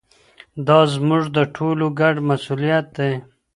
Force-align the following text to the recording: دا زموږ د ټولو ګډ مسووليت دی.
دا 0.67 0.79
زموږ 0.93 1.23
د 1.37 1.37
ټولو 1.55 1.85
ګډ 1.99 2.15
مسووليت 2.29 2.85
دی. 2.97 3.13